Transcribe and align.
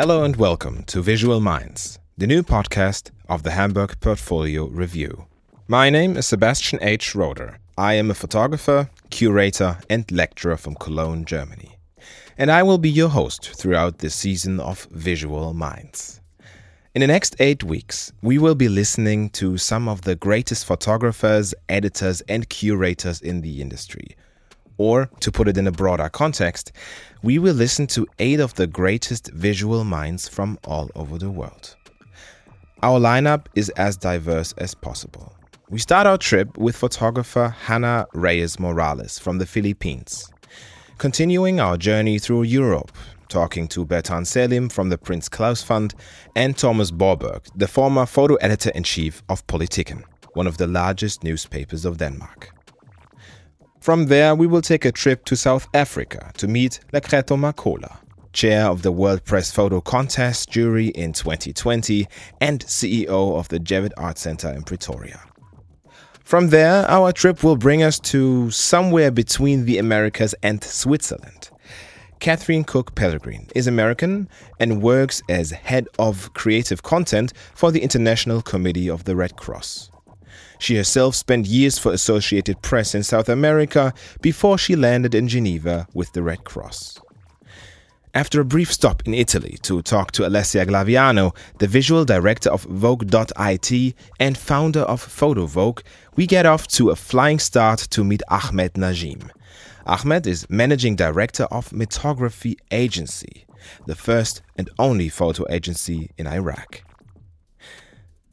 Hello 0.00 0.24
and 0.24 0.36
welcome 0.36 0.82
to 0.84 1.02
Visual 1.02 1.40
Minds, 1.40 1.98
the 2.16 2.26
new 2.26 2.42
podcast 2.42 3.10
of 3.28 3.42
the 3.42 3.50
Hamburg 3.50 4.00
Portfolio 4.00 4.64
Review. 4.64 5.26
My 5.68 5.90
name 5.90 6.16
is 6.16 6.26
Sebastian 6.26 6.78
H. 6.80 7.14
Roder. 7.14 7.58
I 7.76 7.92
am 7.96 8.10
a 8.10 8.14
photographer, 8.14 8.88
curator, 9.10 9.76
and 9.90 10.10
lecturer 10.10 10.56
from 10.56 10.76
Cologne, 10.76 11.26
Germany. 11.26 11.76
And 12.38 12.50
I 12.50 12.62
will 12.62 12.78
be 12.78 12.88
your 12.88 13.10
host 13.10 13.50
throughout 13.54 13.98
this 13.98 14.14
season 14.14 14.58
of 14.58 14.84
Visual 14.90 15.52
Minds. 15.52 16.22
In 16.94 17.02
the 17.02 17.06
next 17.06 17.36
eight 17.38 17.62
weeks, 17.62 18.10
we 18.22 18.38
will 18.38 18.54
be 18.54 18.70
listening 18.70 19.28
to 19.40 19.58
some 19.58 19.86
of 19.86 20.00
the 20.00 20.16
greatest 20.16 20.64
photographers, 20.64 21.54
editors, 21.68 22.22
and 22.22 22.48
curators 22.48 23.20
in 23.20 23.42
the 23.42 23.60
industry 23.60 24.16
or, 24.80 25.10
to 25.20 25.30
put 25.30 25.46
it 25.46 25.58
in 25.58 25.66
a 25.66 25.72
broader 25.72 26.08
context, 26.08 26.72
we 27.22 27.38
will 27.38 27.52
listen 27.52 27.86
to 27.86 28.06
eight 28.18 28.40
of 28.40 28.54
the 28.54 28.66
greatest 28.66 29.30
visual 29.32 29.84
minds 29.84 30.26
from 30.26 30.58
all 30.64 30.88
over 30.94 31.18
the 31.18 31.30
world. 31.30 31.76
Our 32.82 32.98
lineup 32.98 33.44
is 33.54 33.68
as 33.76 33.98
diverse 33.98 34.54
as 34.56 34.74
possible. 34.74 35.34
We 35.68 35.78
start 35.78 36.06
our 36.06 36.16
trip 36.16 36.56
with 36.56 36.76
photographer 36.76 37.54
Hannah 37.66 38.06
Reyes 38.14 38.58
Morales 38.58 39.18
from 39.18 39.36
the 39.36 39.44
Philippines. 39.44 40.32
Continuing 40.96 41.60
our 41.60 41.76
journey 41.76 42.18
through 42.18 42.44
Europe, 42.44 42.90
talking 43.28 43.68
to 43.68 43.84
Bertan 43.84 44.26
Selim 44.26 44.70
from 44.70 44.88
the 44.88 44.96
Prince 44.96 45.28
Claus 45.28 45.62
Fund 45.62 45.94
and 46.34 46.56
Thomas 46.56 46.90
Borberg, 46.90 47.42
the 47.54 47.68
former 47.68 48.06
photo 48.06 48.36
editor 48.36 48.70
in 48.70 48.84
chief 48.84 49.22
of 49.28 49.46
Politiken, 49.46 50.04
one 50.32 50.46
of 50.46 50.56
the 50.56 50.66
largest 50.66 51.22
newspapers 51.22 51.84
of 51.84 51.98
Denmark. 51.98 52.54
From 53.80 54.06
there, 54.06 54.34
we 54.34 54.46
will 54.46 54.60
take 54.60 54.84
a 54.84 54.92
trip 54.92 55.24
to 55.24 55.34
South 55.34 55.66
Africa 55.72 56.32
to 56.36 56.46
meet 56.46 56.80
Lekgetho 56.92 57.38
Makola, 57.38 57.96
chair 58.34 58.66
of 58.66 58.82
the 58.82 58.92
World 58.92 59.24
Press 59.24 59.50
Photo 59.50 59.80
Contest 59.80 60.50
jury 60.50 60.88
in 60.88 61.14
2020 61.14 62.06
and 62.42 62.62
CEO 62.66 63.38
of 63.38 63.48
the 63.48 63.58
Javett 63.58 63.92
Art 63.96 64.18
Center 64.18 64.50
in 64.50 64.64
Pretoria. 64.64 65.22
From 66.22 66.50
there, 66.50 66.84
our 66.90 67.10
trip 67.10 67.42
will 67.42 67.56
bring 67.56 67.82
us 67.82 67.98
to 68.00 68.50
somewhere 68.50 69.10
between 69.10 69.64
the 69.64 69.78
Americas 69.78 70.34
and 70.42 70.62
Switzerland. 70.62 71.48
Kathryn 72.20 72.66
Cook 72.66 72.94
Pellegrin 72.94 73.50
is 73.54 73.66
American 73.66 74.28
and 74.58 74.82
works 74.82 75.22
as 75.30 75.52
head 75.52 75.88
of 75.98 76.34
creative 76.34 76.82
content 76.82 77.32
for 77.54 77.72
the 77.72 77.80
International 77.80 78.42
Committee 78.42 78.90
of 78.90 79.04
the 79.04 79.16
Red 79.16 79.36
Cross. 79.36 79.90
She 80.58 80.76
herself 80.76 81.14
spent 81.14 81.46
years 81.46 81.78
for 81.78 81.92
Associated 81.92 82.62
Press 82.62 82.94
in 82.94 83.02
South 83.02 83.28
America 83.28 83.92
before 84.20 84.58
she 84.58 84.76
landed 84.76 85.14
in 85.14 85.28
Geneva 85.28 85.86
with 85.94 86.12
the 86.12 86.22
Red 86.22 86.44
Cross. 86.44 87.00
After 88.12 88.40
a 88.40 88.44
brief 88.44 88.72
stop 88.72 89.06
in 89.06 89.14
Italy 89.14 89.56
to 89.62 89.82
talk 89.82 90.10
to 90.12 90.22
Alessia 90.22 90.66
Glaviano, 90.66 91.32
the 91.58 91.68
visual 91.68 92.04
director 92.04 92.50
of 92.50 92.64
Vogue.it 92.64 93.94
and 94.18 94.36
founder 94.36 94.80
of 94.80 95.00
Photo 95.00 95.46
Vogue, 95.46 95.82
we 96.16 96.26
get 96.26 96.44
off 96.44 96.66
to 96.68 96.90
a 96.90 96.96
flying 96.96 97.38
start 97.38 97.78
to 97.90 98.02
meet 98.02 98.22
Ahmed 98.28 98.74
Najim. 98.74 99.30
Ahmed 99.86 100.26
is 100.26 100.50
managing 100.50 100.96
director 100.96 101.44
of 101.52 101.70
Metrography 101.70 102.56
Agency, 102.72 103.46
the 103.86 103.94
first 103.94 104.42
and 104.56 104.68
only 104.78 105.08
photo 105.08 105.46
agency 105.48 106.10
in 106.18 106.26
Iraq. 106.26 106.82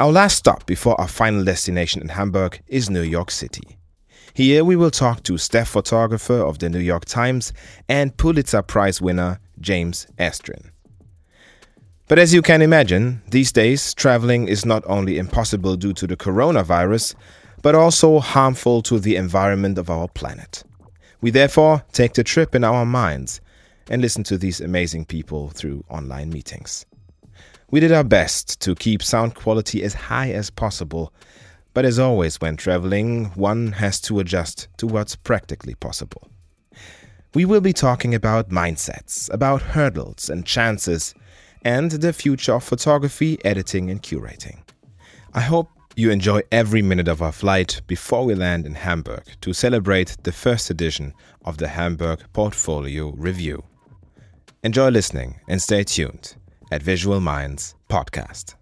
Our 0.00 0.12
last 0.12 0.38
stop 0.38 0.64
before 0.64 0.98
our 0.98 1.06
final 1.06 1.44
destination 1.44 2.00
in 2.00 2.08
Hamburg 2.08 2.62
is 2.68 2.88
New 2.88 3.02
York 3.02 3.30
City. 3.30 3.76
Here 4.32 4.64
we 4.64 4.74
will 4.74 4.90
talk 4.90 5.22
to 5.24 5.36
staff 5.36 5.68
photographer 5.68 6.40
of 6.40 6.58
the 6.58 6.70
New 6.70 6.78
York 6.78 7.04
Times 7.04 7.52
and 7.86 8.16
Pulitzer 8.16 8.62
Prize 8.62 9.02
winner 9.02 9.40
James 9.60 10.06
Estrin. 10.18 10.70
But 12.08 12.18
as 12.18 12.32
you 12.32 12.40
can 12.40 12.62
imagine, 12.62 13.20
these 13.28 13.52
days 13.52 13.92
traveling 13.92 14.48
is 14.48 14.64
not 14.64 14.82
only 14.86 15.18
impossible 15.18 15.76
due 15.76 15.92
to 15.92 16.06
the 16.06 16.16
coronavirus, 16.16 17.14
but 17.60 17.74
also 17.74 18.20
harmful 18.20 18.80
to 18.80 18.98
the 18.98 19.16
environment 19.16 19.76
of 19.76 19.90
our 19.90 20.08
planet. 20.08 20.64
We 21.20 21.30
therefore 21.30 21.84
take 21.92 22.14
the 22.14 22.24
trip 22.24 22.54
in 22.54 22.64
our 22.64 22.86
minds 22.86 23.42
and 23.90 24.00
listen 24.00 24.24
to 24.24 24.38
these 24.38 24.62
amazing 24.62 25.04
people 25.04 25.50
through 25.50 25.84
online 25.90 26.30
meetings. 26.30 26.86
We 27.70 27.78
did 27.78 27.92
our 27.92 28.02
best 28.02 28.60
to 28.62 28.74
keep 28.74 29.00
sound 29.00 29.36
quality 29.36 29.84
as 29.84 29.94
high 29.94 30.32
as 30.32 30.50
possible, 30.50 31.12
but 31.72 31.84
as 31.84 32.00
always 32.00 32.40
when 32.40 32.56
traveling, 32.56 33.26
one 33.36 33.72
has 33.72 34.00
to 34.02 34.18
adjust 34.18 34.66
to 34.78 34.88
what's 34.88 35.14
practically 35.14 35.76
possible. 35.76 36.26
We 37.32 37.44
will 37.44 37.60
be 37.60 37.72
talking 37.72 38.12
about 38.12 38.48
mindsets, 38.48 39.32
about 39.32 39.62
hurdles 39.62 40.28
and 40.28 40.44
chances, 40.44 41.14
and 41.62 41.92
the 41.92 42.12
future 42.12 42.54
of 42.54 42.64
photography, 42.64 43.38
editing, 43.44 43.88
and 43.88 44.02
curating. 44.02 44.64
I 45.32 45.40
hope 45.40 45.68
you 45.94 46.10
enjoy 46.10 46.40
every 46.50 46.82
minute 46.82 47.06
of 47.06 47.22
our 47.22 47.30
flight 47.30 47.82
before 47.86 48.24
we 48.24 48.34
land 48.34 48.66
in 48.66 48.74
Hamburg 48.74 49.22
to 49.42 49.52
celebrate 49.52 50.16
the 50.24 50.32
first 50.32 50.70
edition 50.70 51.14
of 51.44 51.58
the 51.58 51.68
Hamburg 51.68 52.20
Portfolio 52.32 53.12
Review. 53.12 53.62
Enjoy 54.64 54.88
listening 54.88 55.38
and 55.46 55.62
stay 55.62 55.84
tuned 55.84 56.34
at 56.70 56.82
Visual 56.82 57.20
Minds 57.20 57.74
Podcast. 57.88 58.59